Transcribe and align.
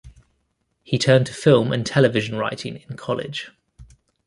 He 0.81 0.97
turned 0.97 1.27
to 1.27 1.33
film 1.35 1.71
and 1.71 1.85
television 1.85 2.35
writing 2.35 2.83
in 2.89 2.97
college. 2.97 3.51